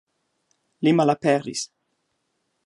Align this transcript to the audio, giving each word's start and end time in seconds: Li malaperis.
Li 0.87 0.93
malaperis. 1.01 1.65